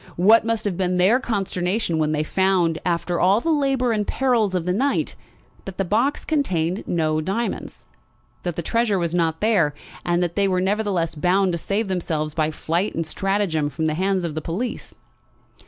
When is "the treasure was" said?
8.55-9.13